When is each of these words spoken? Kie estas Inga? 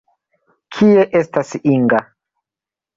Kie 0.77 1.05
estas 1.21 1.55
Inga? 1.77 2.05